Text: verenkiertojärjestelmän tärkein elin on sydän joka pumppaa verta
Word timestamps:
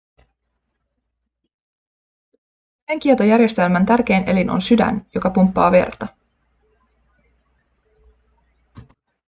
verenkiertojärjestelmän 2.87 3.85
tärkein 3.85 4.29
elin 4.29 4.49
on 4.49 4.61
sydän 4.61 5.05
joka 5.15 5.29
pumppaa 5.29 5.71
verta 5.71 6.07